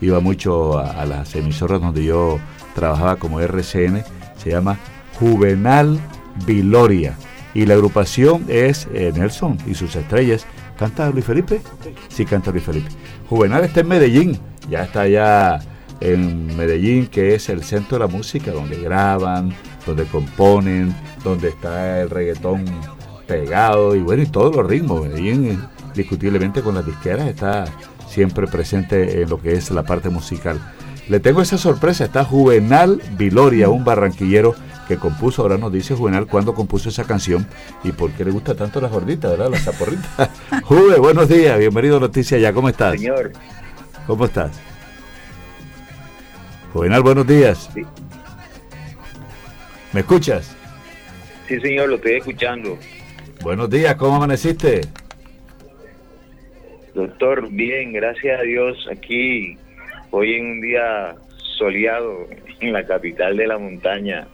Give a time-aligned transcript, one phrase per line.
[0.00, 2.38] iba mucho a, las emisoras donde yo
[2.74, 4.02] trabajaba como RCN,
[4.36, 4.78] se llama
[5.18, 5.98] Juvenal
[6.46, 7.16] Viloria.
[7.54, 10.46] Y la agrupación es eh, Nelson y sus estrellas.
[10.78, 11.62] ¿Canta Luis Felipe?
[12.08, 12.90] Sí, canta Luis Felipe.
[13.30, 14.38] Juvenal está en Medellín,
[14.68, 15.60] ya está allá
[16.00, 19.54] en Medellín, que es el centro de la música, donde graban,
[19.86, 20.94] donde componen,
[21.24, 22.64] donde está el reggaetón
[23.26, 25.02] pegado y bueno, y todos los ritmos.
[25.02, 25.58] Medellín,
[25.94, 27.64] discutiblemente con las disqueras, está
[28.08, 30.60] siempre presente en lo que es la parte musical.
[31.08, 34.54] Le tengo esa sorpresa, está Juvenal Viloria, un barranquillero
[34.88, 37.46] que compuso, ahora nos dice Juvenal cuándo compuso esa canción
[37.84, 39.50] y por qué le gusta tanto las gorditas, ¿verdad?
[39.50, 40.30] Las zaporritas.
[40.64, 42.92] Juve, buenos días, bienvenido a Noticias Ya, ¿cómo estás?
[42.92, 43.32] Señor.
[44.06, 44.52] ¿Cómo estás?
[46.72, 47.70] Juvenal, buenos días.
[49.92, 50.54] ¿Me escuchas?
[51.48, 52.76] Sí, señor, lo estoy escuchando.
[53.42, 54.82] Buenos días, ¿cómo amaneciste?
[56.96, 58.88] Doctor, bien, gracias a Dios.
[58.90, 59.58] Aquí,
[60.10, 61.14] hoy en un día
[61.58, 62.26] soleado
[62.58, 64.26] en la capital de la montaña.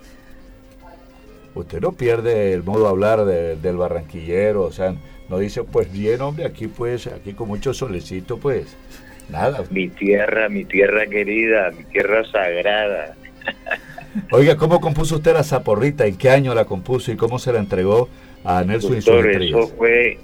[1.56, 4.94] Usted no pierde el modo de hablar del barranquillero, o sea,
[5.28, 8.76] no dice, pues bien, hombre, aquí pues, aquí con mucho solecito, pues,
[9.28, 9.64] nada.
[9.72, 13.16] Mi tierra, mi tierra querida, mi tierra sagrada.
[14.30, 16.06] Oiga, ¿cómo compuso usted la Zaporrita?
[16.06, 18.08] ¿En qué año la compuso y cómo se la entregó
[18.44, 20.18] a Nelson Doctor, Eso fue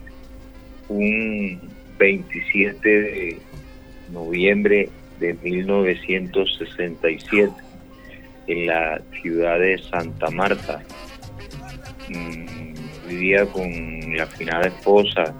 [0.88, 3.38] un 27 de
[4.10, 4.88] noviembre
[5.20, 7.52] de 1967
[8.46, 10.80] en la ciudad de Santa Marta.
[12.08, 12.74] Mm,
[13.08, 15.34] vivía con la finada esposa,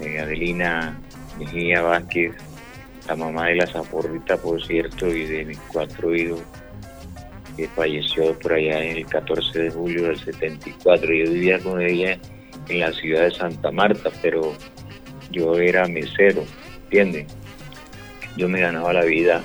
[0.00, 0.98] eh, Adelina
[1.38, 2.32] Mejía Vázquez,
[3.08, 6.42] la mamá de la Zaporrita, por cierto, y de mis cuatro hijos,
[7.56, 11.12] que falleció por allá en el 14 de julio del 74.
[11.12, 12.18] Yo vivía con ella
[12.68, 14.54] en la ciudad de Santa Marta, pero
[15.34, 16.44] yo era mesero,
[16.84, 17.26] ¿entiendes?
[18.36, 19.42] Yo me ganaba la vida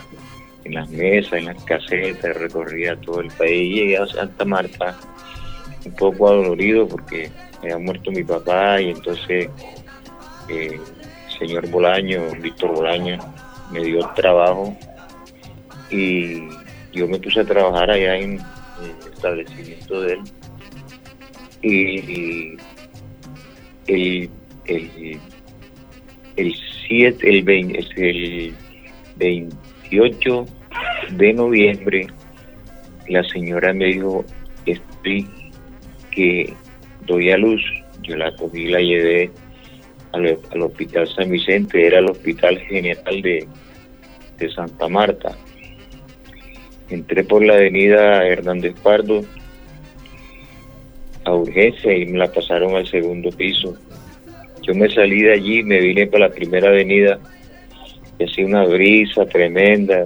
[0.64, 4.96] en las mesas, en las casetas, recorría todo el país, llegué a Santa Marta
[5.86, 9.50] un poco adolorido porque había muerto mi papá y entonces
[10.50, 13.18] eh, el señor Bolaño, Víctor Bolaño,
[13.72, 14.76] me dio trabajo
[15.90, 16.50] y
[16.92, 18.40] yo me puse a trabajar allá en,
[18.82, 20.20] el establecimiento de él
[21.62, 22.58] y,
[23.88, 24.30] el,
[24.66, 25.20] el,
[26.40, 26.56] el
[26.88, 28.54] 7, el, 20, el
[29.18, 30.46] 28
[31.12, 32.08] de noviembre
[33.10, 34.24] la señora me dijo
[34.66, 35.28] estoy
[36.12, 36.54] que
[37.06, 37.62] doy a luz,
[38.04, 39.32] yo la cogí y la llevé
[40.12, 43.48] al, hospital San Vicente, era el hospital general de,
[44.38, 45.36] de Santa Marta.
[46.90, 49.24] Entré por la avenida Hernández Pardo
[51.26, 53.78] a urgencia y me la pasaron al segundo piso.
[54.70, 57.20] Yo me salí de allí, me vine para la primera avenida
[58.20, 60.06] y hacía una brisa tremenda.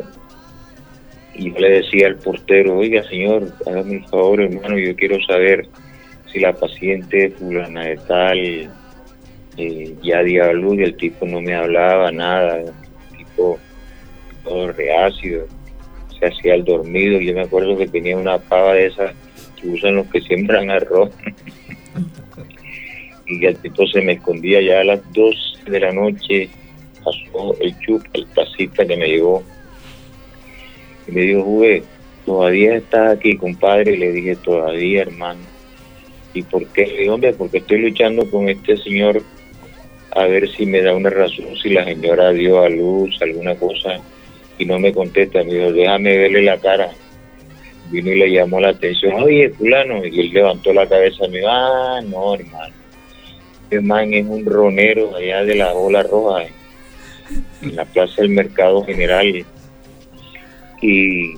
[1.36, 5.68] Y yo le decía al portero, oiga señor, hágame un favor hermano, yo quiero saber
[6.32, 8.40] si la paciente fulana de tal
[9.58, 12.72] eh, ya dio y el tipo no me hablaba nada, el
[13.18, 13.60] tipo
[14.46, 15.46] todo reácido,
[16.18, 17.20] se hacía el dormido.
[17.20, 19.14] Yo me acuerdo que tenía una pava de esas
[19.60, 21.10] que usan los que siembran arroz.
[23.62, 26.50] tipo se me escondía ya a las dos de la noche,
[27.04, 29.44] pasó el chup, el tacita que me llegó.
[31.08, 31.84] Y me dijo, Juve,
[32.26, 33.94] todavía estás aquí, compadre.
[33.94, 35.54] Y le dije, todavía, hermano
[36.34, 37.08] ¿Y por qué?
[37.10, 39.22] hombre, porque estoy luchando con este señor
[40.16, 44.00] a ver si me da una razón, si la señora dio a luz alguna cosa
[44.58, 45.44] y no me contesta.
[45.44, 46.90] Me dijo, déjame verle la cara.
[47.90, 51.50] Vino y le llamó la atención, oye, fulano, y él levantó la cabeza me dijo,
[51.50, 52.74] ah, no, hermano.
[53.82, 56.44] Man es un ronero allá de la Ola Roja,
[57.62, 59.46] en la Plaza del Mercado General.
[60.82, 61.34] Y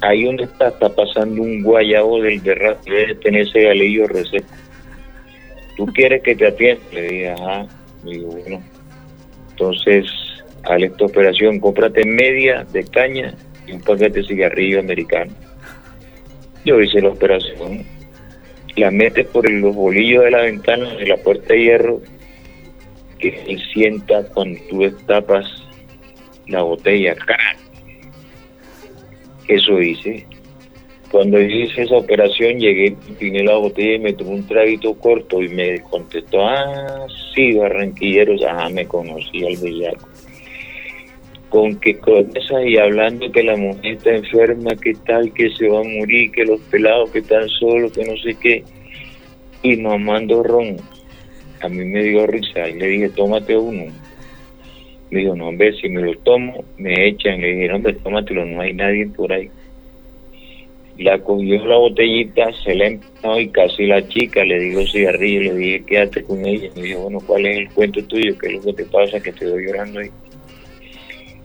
[0.00, 4.46] ahí donde está, está pasando un guayabo del derrame, debe tener ese galillo reseco.
[5.76, 6.82] ¿Tú quieres que te atienda?
[6.92, 7.66] Le dije, ajá.
[8.04, 8.62] digo, bueno.
[9.50, 10.06] Entonces,
[10.64, 13.34] a esta operación, cómprate media de caña
[13.66, 15.32] y un paquete de cigarrillo americano.
[16.64, 17.84] Yo hice la operación.
[18.76, 22.00] La metes por los bolillos de la ventana de la puerta de hierro
[23.18, 25.46] que él sienta cuando tú destapas
[26.46, 27.14] la botella.
[27.14, 27.56] ¡crack!
[29.48, 30.26] Eso hice.
[31.10, 35.48] Cuando hice esa operación llegué, tiene la botella y me tomé un traguito corto y
[35.48, 40.08] me contestó, ah, sí, barranquilleros, ajá, me conocí al bellaco.
[41.56, 45.80] Con qué cosas y hablando que la mujer está enferma, que tal, que se va
[45.80, 48.62] a morir, que los pelados que están solos, que no sé qué,
[49.62, 50.76] y mamando ron.
[51.62, 53.86] A mí me dio risa y le dije, tómate uno.
[55.10, 57.40] Le digo, no, hombre, si me lo tomo, me echan.
[57.40, 59.48] Le dije, no, hombre, tómatelo, no hay nadie por ahí.
[60.98, 65.54] La cogió la botellita, se la empezó y casi la chica le digo cigarrillo, le
[65.54, 66.68] dije, quédate con ella.
[66.76, 68.36] Me dijo, bueno, ¿cuál es el cuento tuyo?
[68.36, 69.20] ¿Qué es lo que te pasa?
[69.20, 70.10] Que te doy llorando ahí.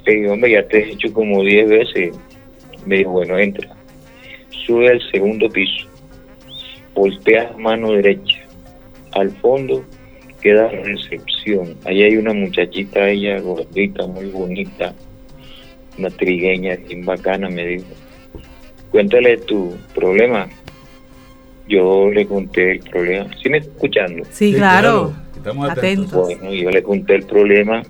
[0.06, 2.16] Le dije, hombre, ya te he hecho como 10 veces.
[2.86, 3.70] Me dijo, bueno, entra.
[4.66, 5.88] Sube al segundo piso.
[6.96, 8.40] Voltea mano derecha.
[9.14, 9.84] Al fondo
[10.42, 11.76] queda la recepción.
[11.86, 14.94] Ahí hay una muchachita, ella gordita, muy bonita,
[15.98, 17.88] una trigueña, bien bacana, me dijo.
[18.90, 20.50] Cuéntale tu problema.
[21.68, 23.30] Yo le conté el problema.
[23.42, 24.24] ¿Sí me está escuchando?
[24.32, 25.14] Sí, claro.
[25.36, 26.12] Estamos atentos.
[26.12, 27.84] Bueno, yo le conté el problema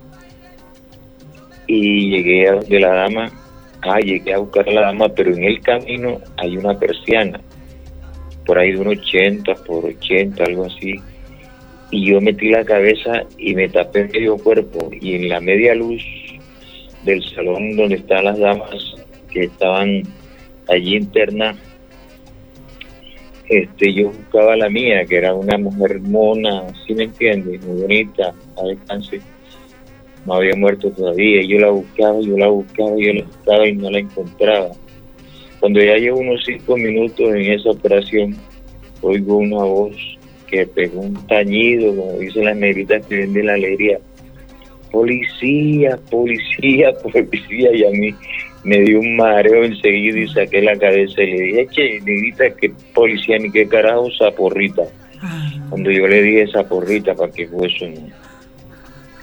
[1.66, 3.30] y llegué a donde la dama.
[3.82, 7.40] Ah, llegué a buscar a la dama, pero en el camino hay una persiana.
[8.46, 11.00] Por ahí de un 80 por 80, algo así
[11.92, 16.02] y yo metí la cabeza y me tapé medio cuerpo y en la media luz
[17.04, 18.94] del salón donde están las damas
[19.30, 20.02] que estaban
[20.68, 21.56] allí internas
[23.46, 27.62] este yo buscaba la mía que era una mujer mona ¿sí me entiendes?
[27.66, 29.20] muy bonita a descanse
[30.26, 33.90] no había muerto todavía yo la buscaba yo la buscaba yo la buscaba y no
[33.90, 34.70] la encontraba
[35.60, 38.36] cuando ya llevo unos cinco minutos en esa operación
[39.02, 39.96] oigo una voz
[40.52, 43.98] que pegó un tañido, como dicen las negritas que venden la alegría.
[44.92, 48.14] Policía, policía, policía, y a mí
[48.62, 52.70] me dio un mareo enseguida y saqué la cabeza y le dije, che, negrita, que
[52.94, 54.82] policía ni qué carajo, zaporrita.
[55.22, 55.50] Ah.
[55.70, 57.86] Cuando yo le dije zaporrita, ¿para qué fue eso?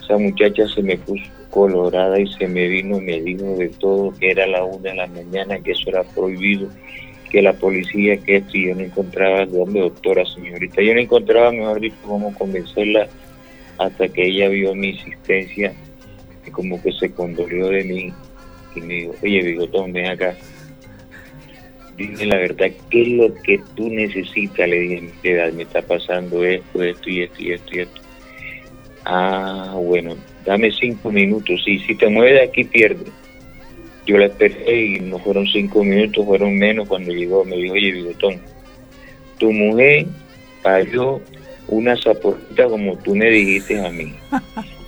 [0.09, 4.31] Esa muchacha se me puso colorada y se me vino, me dijo de todo, que
[4.31, 6.67] era la una de la mañana, que eso era prohibido
[7.29, 11.51] que la policía, que esto, y yo no encontraba dónde, doctora, señorita, yo no encontraba,
[11.51, 13.07] mejor dicho, cómo convencerla
[13.77, 15.75] hasta que ella vio mi insistencia
[16.43, 18.11] y como que se condolió de mí
[18.75, 20.35] y me dijo, oye, Bigotón, ven acá,
[21.97, 24.67] dime la verdad, ¿qué es lo que tú necesitas?
[24.67, 28.08] Le dije, edad me está pasando esto, esto y esto y esto y esto.
[29.11, 30.15] Ah, bueno,
[30.45, 33.11] dame cinco minutos, sí, si te mueves de aquí pierdes
[34.09, 37.45] yo la esperé y no fueron cinco minutos, fueron menos cuando llegó.
[37.45, 38.39] Me dijo, oye, Bigotón,
[39.37, 40.07] tu mujer
[40.63, 41.21] parió
[41.67, 44.15] una zaporita como tú me dijiste a mí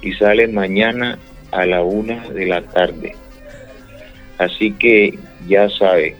[0.01, 1.19] y sale mañana
[1.51, 3.15] a la una de la tarde.
[4.39, 6.15] Así que ya sabe.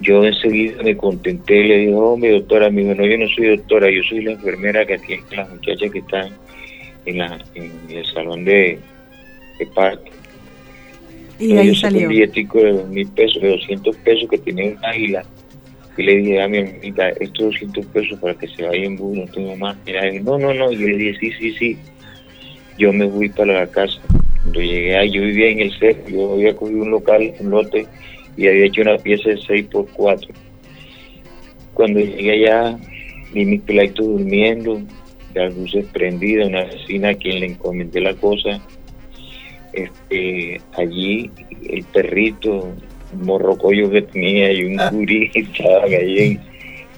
[0.00, 3.90] Yo enseguida me contenté, le dije, hombre, doctora, me dijo, no, yo no soy doctora,
[3.90, 6.32] yo soy la enfermera que atiende a las muchachas que están
[7.04, 8.78] en, la, en el salón de,
[9.58, 10.10] de parto.
[11.38, 12.02] Y ahí salió.
[12.02, 15.24] Un billetico de dos mil pesos, de 200 pesos que tenía un águila.
[15.96, 19.16] Y le dije a mi amiga, estos 200 pesos para que se vaya en bus,
[19.16, 19.76] no tengo más.
[19.86, 20.70] Y no, no, no.
[20.70, 21.78] Y yo le dije, sí, sí, sí.
[22.78, 24.00] Yo me fui para la casa.
[24.42, 27.86] Cuando llegué ahí, yo vivía en el cerro, yo había cogido un local, un lote,
[28.36, 30.28] y había hecho una pieza de 6 por 4
[31.74, 32.78] Cuando llegué allá,
[33.32, 34.80] vi mis peladitos durmiendo,
[35.34, 38.60] las luces prendidas, una vecina a quien le encomendé la cosa,
[39.72, 41.30] este, allí
[41.68, 42.72] el perrito,
[43.12, 44.90] un morrocoyo que tenía y un ah.
[44.90, 46.38] gurí estaban allí,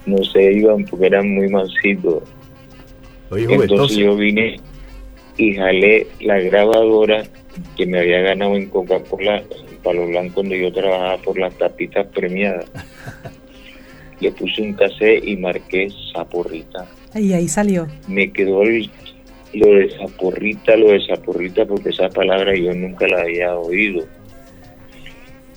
[0.06, 2.23] no se iban porque eran muy mansitos.
[3.31, 4.58] entonces, yo vine
[5.37, 7.23] y jalé la grabadora
[7.76, 9.43] que me había ganado en Coca-Cola,
[9.82, 12.70] Palo Blanco, donde yo trabajaba por las tapitas premiadas.
[14.20, 16.86] Le puse un cassette y marqué Zaporrita.
[17.15, 17.89] Y ahí salió.
[18.08, 18.89] Me quedó el
[19.55, 24.06] lo de Zaporrita, lo de Zaporrita, porque esa palabra yo nunca la había oído.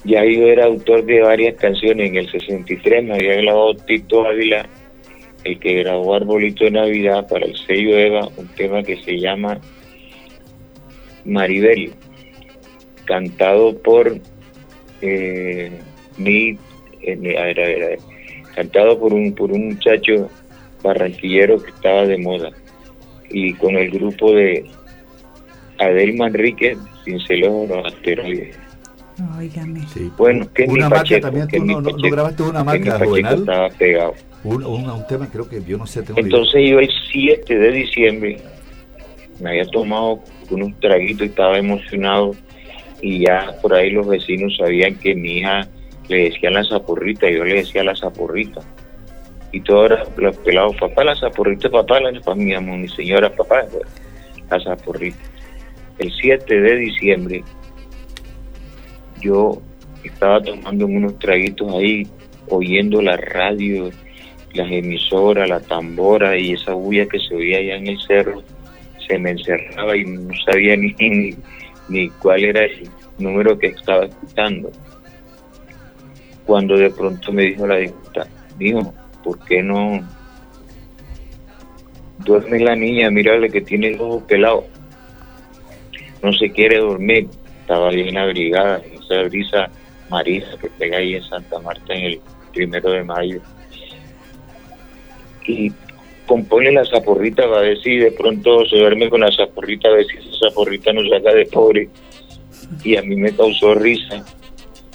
[0.04, 2.10] Ya yo era autor de varias canciones.
[2.10, 4.68] En el 63 me había grabado Tito Ávila,
[5.44, 9.60] el que grabó Arbolito de Navidad para el sello Eva, un tema que se llama
[11.24, 11.94] Maribel,
[13.06, 14.20] cantado por
[15.02, 15.72] eh,
[16.18, 16.58] mi,
[17.02, 17.98] eh,
[18.56, 20.30] cantado por un, por un muchacho
[20.84, 22.52] barranquillero que estaba de moda
[23.30, 24.66] y con el grupo de
[25.80, 28.58] Adel Manrique, Cinceló los asteroides.
[29.38, 29.82] Óigame.
[29.94, 30.12] Sí.
[30.18, 33.40] Bueno, que una marca también, tú no, no, grabaste una marca, Juvenal.
[33.40, 34.14] Estaba pegado.
[34.44, 36.04] Un, un, tema, creo que yo no sé.
[36.04, 38.38] Tengo Entonces yo el 7 de diciembre
[39.40, 40.20] me había tomado
[40.50, 42.36] unos traguitos y estaba emocionado
[43.02, 45.68] y ya por ahí los vecinos sabían que mi hija
[46.08, 48.62] le decía la zaporrita yo le decía la zaporrita
[49.56, 53.64] y todos los pelados, papá, la zaporrita, papá, la familia, mi señora, papá,
[54.50, 55.18] la zaporrita.
[55.98, 57.42] El 7 de diciembre
[59.22, 59.62] yo
[60.04, 62.06] estaba tomando unos traguitos ahí,
[62.50, 63.90] oyendo la radio,
[64.54, 68.44] las emisoras, la tambora y esa bulla que se oía allá en el cerro,
[69.08, 71.34] se me encerraba y no sabía ni,
[71.88, 74.72] ni, cuál era el número que estaba escuchando.
[76.46, 78.28] Cuando de pronto me dijo la diputada,
[78.58, 80.02] dijo, ¿por qué no
[82.20, 83.10] duerme la niña?
[83.10, 84.66] Mírale que tiene el ojo pelado.
[86.22, 87.28] No se quiere dormir.
[87.62, 89.70] Estaba bien abrigada, esa brisa
[90.10, 92.22] marisa que pega ahí en Santa Marta en el
[92.54, 93.42] primero de mayo.
[95.48, 95.72] Y
[96.26, 100.06] compone la zaporrita a ver si de pronto se duerme con la zaporrita, a ver
[100.06, 101.90] si esa zaporrita nos saca de pobre.
[102.84, 104.26] Y a mí me causó risa.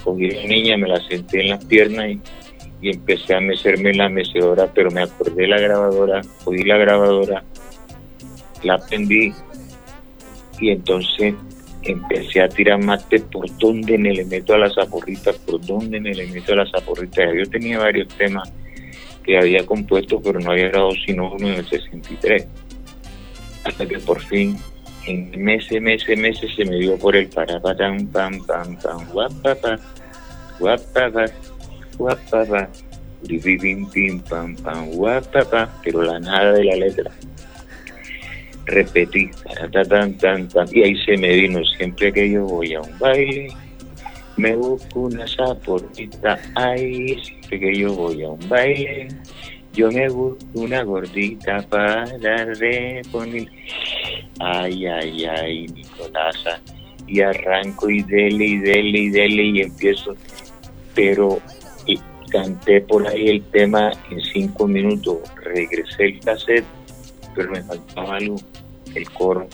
[0.02, 2.20] Cogí a la niña, me la senté en las piernas y,
[2.82, 7.44] empecé a mecerme la mecedora, pero me acordé la grabadora, cogí la grabadora,
[8.62, 9.34] la prendí
[10.58, 11.34] y entonces
[11.82, 16.14] empecé a tirar mate por donde me le meto a la zaporrita, por donde me
[16.14, 17.22] le meto a la zaporrita.
[17.34, 18.50] Yo tenía varios temas
[19.30, 22.46] que había compuesto, pero no había grabado sino uno en el 63.
[23.64, 24.58] Hasta que por fin,
[25.06, 29.78] en meses, meses, meses, se me dio por el para pam, pam, pam, pam, guapapa,
[30.58, 31.26] guapapa,
[31.96, 32.68] guapapa,
[33.28, 37.10] pim, pim, pam, pam, guapapa, pero la nada de la letra.
[38.66, 39.30] Repetí,
[39.72, 43.48] tan, tan, y ahí se me vino siempre que yo voy a un baile
[44.40, 49.08] me busco una saporita, ay, siempre que yo voy a un baile,
[49.74, 52.06] yo me busco una gordita para
[52.54, 53.48] reponer.
[54.40, 56.60] Ay, ay, ay, Nicolasa.
[57.06, 60.14] Y arranco y dele y dele y dele y empiezo.
[60.94, 61.40] Pero
[62.30, 65.18] canté por ahí el tema en cinco minutos.
[65.44, 66.64] Regresé el cassette,
[67.34, 68.36] pero me faltaba algo,
[68.94, 69.46] el coro.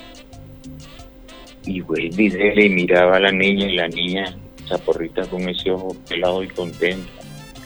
[1.65, 5.71] Y volví y dele y miraba a la niña y la niña Chaporrita con ese
[5.71, 7.09] ojo pelado y contento.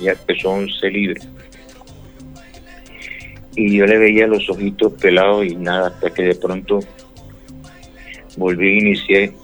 [0.00, 1.28] Ya empezó 11 libres.
[3.56, 6.80] Y yo le veía los ojitos pelados y nada, hasta que de pronto
[8.36, 9.34] volví e inicié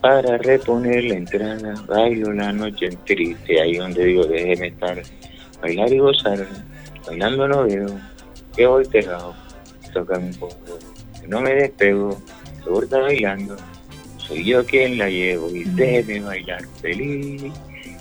[0.00, 5.02] para reponer la entrada, bailo la noche en triste, ahí donde digo, déjeme estar,
[5.60, 6.46] bailar y gozar,
[7.06, 8.00] bailando no veo,
[8.56, 9.34] que voy pegado,
[9.92, 10.56] toca un poco,
[11.28, 12.18] no me despego,
[12.64, 13.56] se está bailando,
[14.30, 17.42] soy yo quien la llevo y déjeme bailar feliz,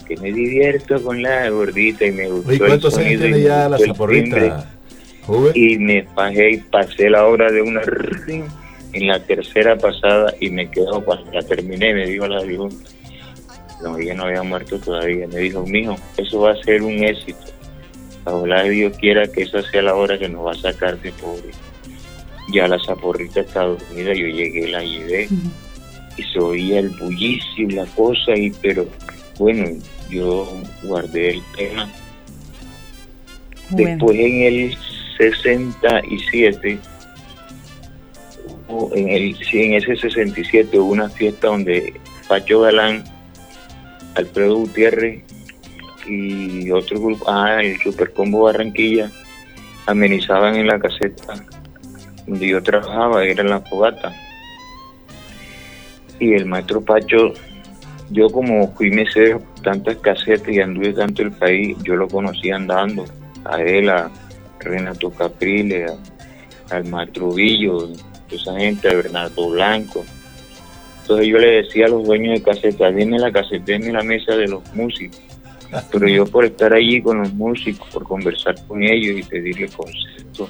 [0.07, 4.69] que me divierto con la gordita y me gustó el sonido y ya la zaporrita?
[5.53, 7.81] Y me bajé y pasé la hora de una
[8.93, 12.89] en la tercera pasada y me quedó cuando la terminé me dijo la difunta.
[13.83, 17.39] No, ella no había muerto todavía me dijo mijo eso va a ser un éxito.
[18.25, 21.49] Ojalá Dios quiera que esa sea la hora que nos va a sacar de pobre.
[22.51, 25.27] Ya la zaporrita está dormida yo llegué la llevé
[26.19, 28.87] y se oía el bullicio y la cosa, y, pero
[29.37, 29.65] bueno,
[30.09, 30.51] yo
[30.83, 31.89] guardé el tema.
[33.69, 34.77] Después en el
[35.17, 36.79] 67,
[38.95, 41.93] en, el, sí, en ese 67 hubo una fiesta donde
[42.27, 43.03] Pacho Galán,
[44.15, 45.23] Alfredo Gutiérrez
[46.07, 49.11] y otro grupo, ah, el Supercombo Barranquilla,
[49.85, 51.45] amenizaban en la caseta
[52.25, 54.13] donde yo trabajaba, era en la fogata
[56.19, 57.33] y el maestro Pacho,
[58.11, 63.05] yo como fui mesero, tantas casetas y anduve tanto el país, yo lo conocí andando,
[63.45, 64.11] a él, a
[64.59, 65.85] Renato Caprile,
[66.71, 70.05] al maestro Villo, a esa gente, a Bernardo Blanco.
[71.01, 74.35] Entonces yo le decía a los dueños de casetas, denme la caseta, denme la mesa
[74.35, 75.21] de los músicos.
[75.91, 80.49] Pero yo por estar allí con los músicos, por conversar con ellos y pedirle conceptos.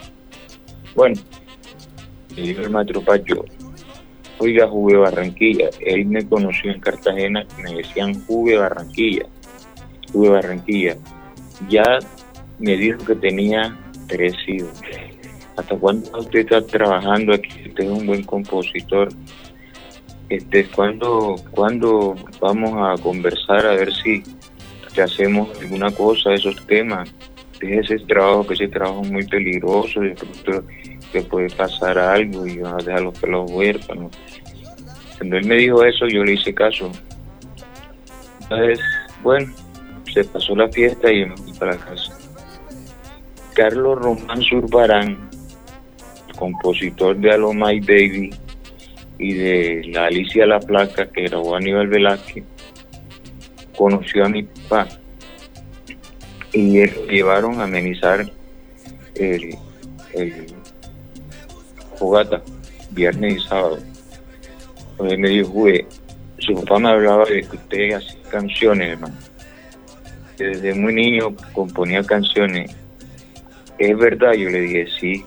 [0.96, 1.20] Bueno,
[2.36, 3.46] le digo el maestro Pacho,
[4.40, 5.70] oiga, Juve Barranquilla.
[5.82, 9.26] Él me conoció en Cartagena, me decían Juve Barranquilla,
[10.12, 10.98] Juve Barranquilla.
[11.70, 12.00] Ya
[12.58, 13.78] me dijo que tenía
[14.08, 14.82] tres hijos.
[15.56, 17.50] ¿Hasta cuándo usted está trabajando aquí?
[17.68, 19.10] Usted es un buen compositor.
[20.30, 24.24] Este, ¿cuándo, ¿Cuándo vamos a conversar a ver si
[25.02, 27.14] hacemos alguna cosa de esos temas?
[27.60, 30.66] De ese trabajo, que ese trabajo es muy peligroso, de pronto
[31.12, 34.12] que puede pasar algo y van a dejar los pelos huérfanos.
[35.20, 36.92] Cuando él me dijo eso, yo le hice caso.
[38.42, 38.80] Entonces,
[39.22, 39.54] bueno,
[40.14, 42.18] se pasó la fiesta y me fui para casa.
[43.54, 45.30] Carlos Román Zurbarán,
[46.38, 48.34] compositor de Alo My Baby
[49.18, 52.46] y de La Alicia La Placa, que grabó Aníbal Velázquez,
[53.78, 54.88] conoció a mi papá
[56.54, 58.26] y él llevaron a amenizar
[59.16, 59.58] el
[61.98, 62.42] fogata,
[62.92, 63.89] viernes y sábado.
[65.00, 65.66] Me dijo,
[66.40, 69.16] su papá me hablaba de que usted hacía canciones, hermano.
[70.38, 72.76] Desde muy niño componía canciones.
[73.78, 74.34] ¿Es verdad?
[74.34, 75.24] Yo le dije, sí,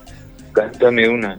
[0.53, 1.37] cántame una.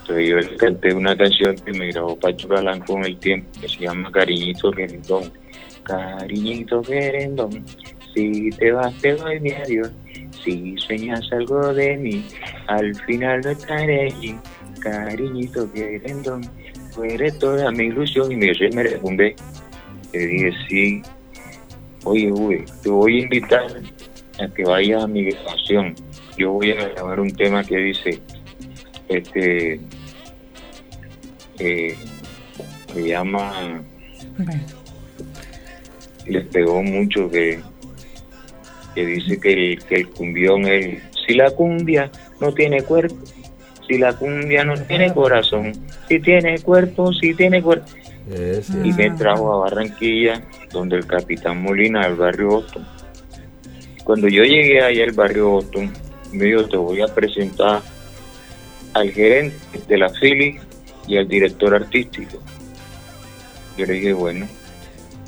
[0.00, 3.68] Entonces yo le canté una canción que me grabó Pacho Galán con el tiempo, que
[3.68, 5.32] se llama Cariñito Querendón.
[5.84, 7.64] Cariñito Querendón,
[8.12, 9.90] si te vas te doy mi adiós.
[10.44, 12.26] Si sueñas algo de mí,
[12.66, 14.36] al final no estaré allí.
[14.80, 16.42] Cariñito Querendón,
[17.04, 18.30] eres toda mi ilusión.
[18.32, 19.34] Y me, me respondí.
[20.12, 21.02] Le dije, sí,
[22.04, 23.66] oye, Uwe, te voy a invitar
[24.38, 25.94] a que vayas a mi grabación.
[26.36, 28.20] Yo voy a grabar un tema que dice,
[29.08, 29.80] este,
[31.58, 31.96] eh,
[32.92, 33.82] se llama,
[36.26, 37.60] les pegó mucho que,
[38.94, 43.16] que dice que el, que el cumbión es, si la cumbia no tiene cuerpo,
[43.86, 45.72] si la cumbia no tiene corazón,
[46.08, 47.86] si tiene cuerpo, si tiene cuerpo.
[48.84, 52.86] Y me trajo a Barranquilla, donde el capitán Molina del barrio Boston.
[54.04, 55.92] Cuando yo llegué allá al barrio Boston,
[56.32, 57.82] me dijo, te voy a presentar
[58.94, 59.56] al gerente
[59.88, 60.58] de la Philly
[61.06, 62.38] y al director artístico.
[63.76, 64.46] Yo le dije, bueno.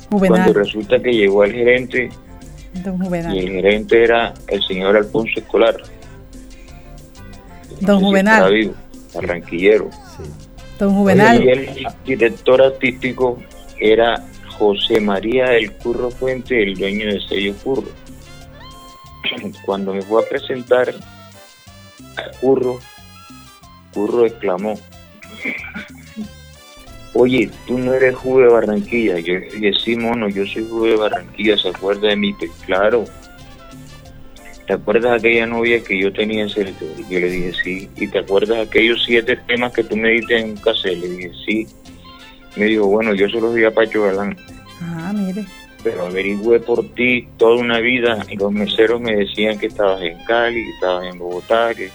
[0.09, 2.09] Cuando resulta que llegó el gerente,
[2.73, 5.75] y el gerente era el señor Alfonso Escolar.
[7.81, 8.75] Don Juvenal.
[9.13, 9.89] barranquillero.
[10.79, 11.43] Don Juvenal.
[11.43, 13.41] Y el director artístico
[13.79, 14.23] era
[14.57, 17.89] José María del Curro Fuente, el dueño de sello Curro.
[19.65, 20.89] Cuando me fue a presentar
[22.17, 22.79] a Curro,
[23.93, 24.79] Curro exclamó,
[27.13, 29.19] oye, tú no eres jugo de Barranquilla.
[29.19, 32.33] Yo le dije, sí, mono, yo soy jugo de Barranquilla, ¿se acuerda de mí?
[32.33, 33.05] Pues, claro.
[34.67, 36.85] ¿Te acuerdas de aquella novia que yo tenía en Celeste?
[37.09, 37.89] Yo le dije, sí.
[37.97, 40.87] ¿Y te acuerdas de aquellos siete temas que tú me diste en casa?
[40.87, 41.67] Le dije, sí.
[42.55, 44.35] Me dijo, bueno, yo se los di a Pacho Galán.
[44.81, 45.45] Ah, mire.
[45.83, 50.17] Pero averigüé por ti toda una vida y los meseros me decían que estabas en
[50.25, 51.91] Cali, que estabas en Bogotá, que,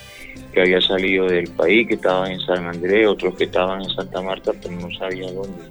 [0.53, 4.23] que había salido del país, que estabas en San Andrés, otros que estaban en Santa
[4.23, 5.65] Marta, pero no sabía dónde.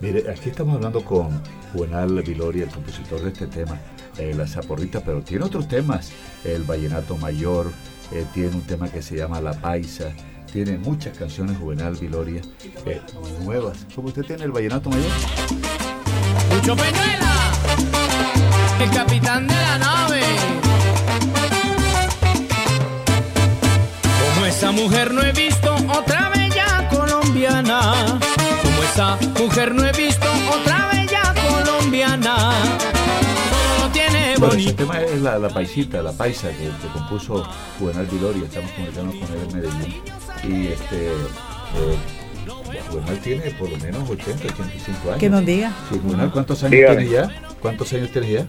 [0.00, 1.42] Mire, aquí estamos hablando con
[1.72, 3.76] Juvenal Viloria, el compositor de este tema.
[4.20, 6.12] Eh, la zaporrita, pero tiene otros temas,
[6.44, 7.72] el vallenato mayor,
[8.12, 10.12] eh, tiene un tema que se llama La Paisa,
[10.52, 12.42] tiene muchas canciones Juvenal Viloria
[12.84, 13.00] eh,
[13.42, 13.86] nuevas.
[13.94, 15.10] ¿Cómo usted tiene el vallenato mayor?
[16.54, 17.52] Mucho Peñuela,
[18.82, 20.20] el capitán de la nave.
[24.34, 28.20] Como esa mujer no he visto otra bella colombiana.
[28.62, 30.09] Como esa mujer no he visto
[34.40, 37.46] bueno, ese tema es la, paisita, la paisa que, compuso
[37.78, 39.94] Juvenal Viloria, estamos comunicando con él en Medellín.
[40.42, 45.18] Y este eh, Juvenal tiene por lo menos 80, 85 años.
[45.18, 45.72] Que nos diga.
[45.90, 47.42] Sí, Juvenal, ¿cuántos años tiene ya?
[47.60, 48.46] ¿Cuántos años tiene ya?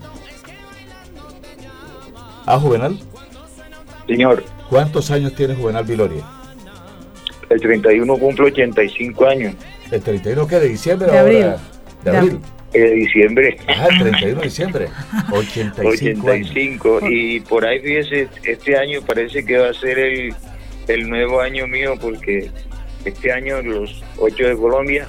[2.46, 2.98] Ah, Juvenal.
[4.08, 4.44] Señor.
[4.70, 6.24] ¿Cuántos años tiene Juvenal Viloria?
[7.50, 9.56] El 31 cumple 85 años.
[9.92, 10.60] ¿El 31 qué?
[10.60, 11.46] ¿De diciembre de abril.
[12.04, 13.58] De abril de diciembre.
[13.68, 14.88] Ah, 31 de diciembre.
[15.32, 15.90] 85.
[15.90, 17.00] 85.
[17.10, 20.34] Y por ahí, fíjese, este año parece que va a ser el,
[20.88, 22.50] el nuevo año mío porque
[23.06, 25.08] este año los ocho de Colombia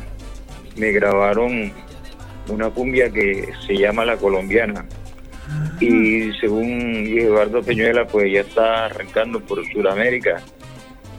[0.77, 1.72] me grabaron
[2.48, 4.87] una cumbia que se llama La Colombiana.
[5.81, 10.40] Y según Eduardo Peñuela, pues ya está arrancando por Sudamérica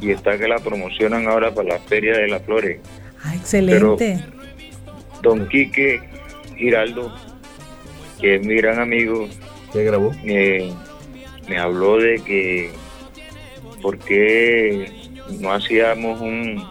[0.02, 2.80] y está que la promocionan ahora para la Feria de las Flores.
[3.24, 4.20] Ah, excelente.
[5.22, 6.02] don Quique
[6.64, 7.14] Giraldo,
[8.22, 9.28] que es mi gran amigo,
[9.74, 10.12] ¿Qué grabó?
[10.24, 12.72] me habló de que
[13.82, 14.90] por qué
[15.42, 16.66] no hacíamos un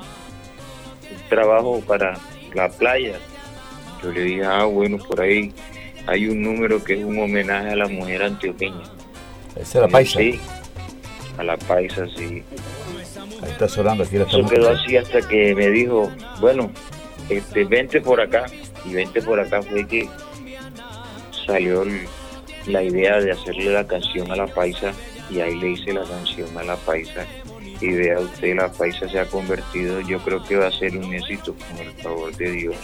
[1.28, 2.18] trabajo para
[2.55, 3.18] la playa.
[4.02, 5.52] Yo le dije, ah, bueno, por ahí
[6.07, 8.85] hay un número que es un homenaje a la mujer antioqueña.
[9.57, 10.18] ¿Esa es la paisa?
[10.20, 10.40] Sí,
[11.37, 12.42] a la paisa, sí.
[13.42, 16.70] Ahí está sonando, aquí la Eso quedó así hasta que me dijo, bueno,
[17.28, 18.46] este, vente por acá
[18.85, 20.09] y vente por acá fue que
[21.47, 21.85] salió
[22.66, 24.92] la idea de hacerle la canción a la paisa
[25.31, 27.27] y ahí le hice la canción a la paisa.
[27.81, 31.12] Y vea usted la paisa se ha convertido yo creo que va a ser un
[31.12, 32.77] éxito con el favor de Dios.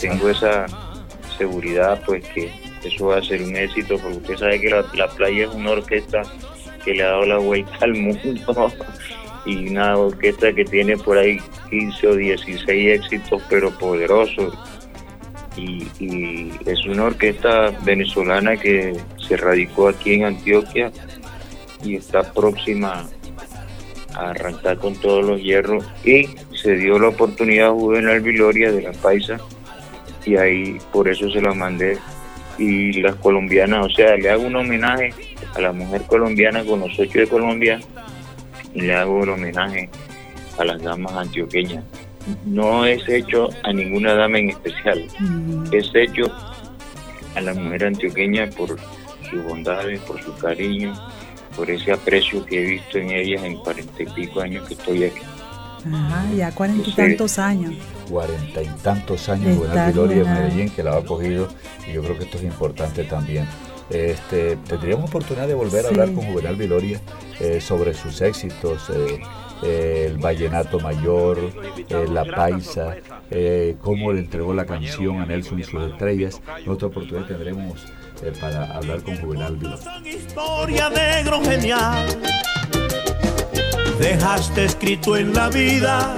[0.00, 0.66] Tengo esa
[1.38, 2.50] seguridad pues que
[2.84, 5.70] eso va a ser un éxito porque usted sabe que la, la playa es una
[5.70, 6.22] orquesta
[6.84, 8.72] que le ha dado la vuelta al mundo
[9.46, 14.54] y una orquesta que tiene por ahí 15 o 16 éxitos pero poderosos
[15.58, 20.92] y, es una orquesta venezolana que se radicó aquí en Antioquia
[21.84, 23.08] y está próxima
[24.14, 28.82] a arrancar con todos los hierros y se dio la oportunidad a Juvenal Viloria de
[28.82, 29.38] la Paisa
[30.24, 31.98] y ahí por eso se la mandé
[32.58, 35.14] y las colombianas, o sea, le hago un homenaje
[35.54, 37.78] a la mujer colombiana con los ocho de Colombia
[38.74, 39.88] y le hago el homenaje
[40.58, 41.84] a las damas antioqueñas.
[42.44, 45.64] No es hecho a ninguna dama en especial, Mm.
[45.72, 46.24] es hecho
[47.34, 48.76] a la mujer antioqueña por
[49.30, 50.94] sus bondades, por su cariño,
[51.56, 55.04] por ese aprecio que he visto en ellas en cuarenta y pico años que estoy
[55.04, 55.20] aquí.
[55.92, 57.74] Ajá, ya cuarenta y tantos años.
[58.08, 60.34] cuarenta y tantos años De Juvenal Viloria en.
[60.34, 61.48] Medellín, que la ha acogido,
[61.88, 63.46] y yo creo que esto es importante también.
[63.90, 65.94] Este, tendríamos oportunidad de volver a Sí.
[65.94, 67.00] hablar con Juvenal Viloria
[67.40, 69.20] eh, sobre sus éxitos, eh,
[69.62, 71.38] eh, el Vallenato Mayor,
[71.88, 72.96] eh, La Paisa,
[73.30, 76.40] eh, cómo le entregó la canción a Nelson y sus estrellas.
[76.64, 77.84] En otra oportunidad tendremos
[78.22, 79.84] eh, para hablar con Juvenal Viloria.
[79.84, 82.06] Gran historia negro genial.
[83.98, 86.14] Dejaste escrito en la vida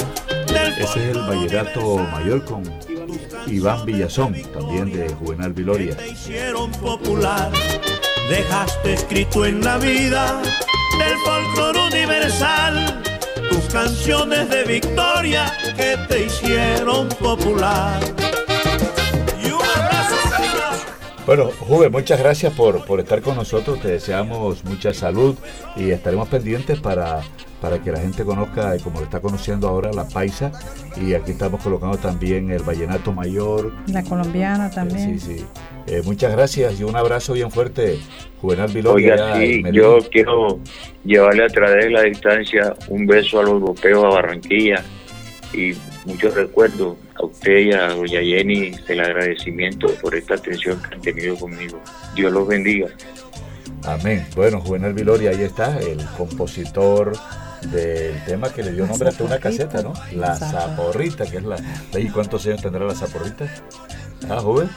[0.46, 2.62] del Ese es el Vallenato Mayor con
[3.46, 5.96] Iván Villazón, también de Juvenal Viloria.
[5.96, 7.50] te hicieron popular.
[8.28, 10.40] Dejaste escrito en la vida
[10.98, 13.09] del folclore universal
[13.72, 18.00] canciones de victoria que te hicieron popular.
[21.30, 23.80] Bueno, Juve, muchas gracias por, por estar con nosotros.
[23.80, 25.36] Te deseamos mucha salud
[25.76, 27.20] y estaremos pendientes para,
[27.60, 30.50] para que la gente conozca, eh, como lo está conociendo ahora, la paisa.
[31.00, 33.72] Y aquí estamos colocando también el vallenato mayor.
[33.86, 35.20] La colombiana también.
[35.20, 35.46] Sí, sí.
[35.86, 38.00] Eh, muchas gracias y un abrazo bien fuerte,
[38.40, 39.14] Juvenal Viloria.
[39.14, 40.58] Oiga, sí, yo quiero
[41.04, 44.82] llevarle a través de la distancia un beso a los europeos, a Barranquilla
[45.52, 45.74] y
[46.06, 51.00] muchos recuerdos a usted y a doña Jenny el agradecimiento por esta atención que han
[51.00, 51.80] tenido conmigo.
[52.14, 52.88] Dios los bendiga.
[53.84, 54.26] Amén.
[54.36, 57.12] Bueno, Juvenal Viloria, ahí está, el compositor
[57.70, 59.92] del tema que le dio La nombre hasta una caseta, ¿no?
[60.12, 61.24] La Zaporrita.
[61.30, 61.56] Que es la...
[61.98, 63.46] ¿Y cuántos años tendrá la Zaporrita?
[64.28, 64.68] Ah, joven.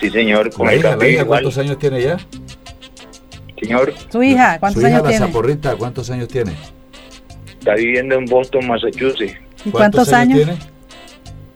[0.00, 1.26] Sí, señor, con La hija, la hija, igual.
[1.26, 2.18] ¿cuántos años tiene ya?
[3.60, 5.26] Señor, Su hija, ¿cuántos Su hija, años la tiene?
[5.26, 6.52] Zaporrita, ¿cuántos años tiene?
[7.58, 9.34] está viviendo en Boston, Massachusetts.
[9.64, 10.36] ¿Y cuántos años?
[10.36, 10.56] tiene?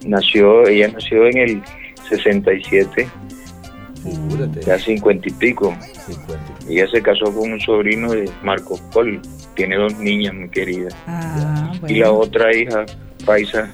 [0.04, 1.62] Nació, ella nació en el
[2.08, 3.08] 67,
[4.02, 4.60] Figúrate.
[4.62, 5.76] ya 50 y pico.
[6.06, 6.38] 50.
[6.68, 9.20] Ella se casó con un sobrino de Marcos Pol.
[9.54, 10.94] Tiene dos niñas muy queridas.
[11.06, 12.24] Ah, Y la bueno.
[12.28, 12.86] otra hija,
[13.26, 13.68] Paisa,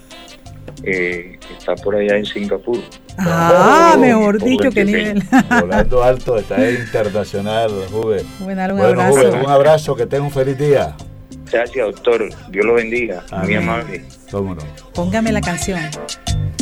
[0.83, 2.79] eh, está por allá en Singapur.
[3.19, 5.23] Ah, Oh, mejor dicho, qué entiendo.
[5.25, 5.45] nivel.
[5.61, 8.23] Volando alto, está internacional, Juve.
[8.41, 9.13] Bueno, un Bueno, abrazo.
[9.31, 10.95] Juve, un abrazo, que tenga un feliz día.
[11.51, 12.29] Gracias, doctor.
[12.51, 13.23] Dios lo bendiga.
[13.31, 13.59] Muy Amén.
[13.59, 14.05] amable.
[14.31, 14.63] Cómo no.
[14.95, 15.81] Póngame la canción.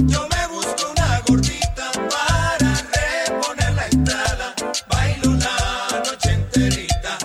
[0.07, 4.55] Yo me busco una gordita para reponer la entrada.
[4.89, 7.19] Bailo la noche enterita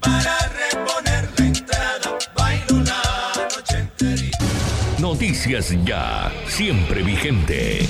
[0.00, 2.18] para reponer la entrada.
[2.36, 4.38] Bailo la noche enterita.
[4.98, 7.88] Noticias Ya, siempre vigente.